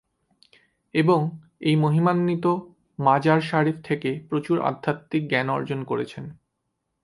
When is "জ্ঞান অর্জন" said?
5.27-5.79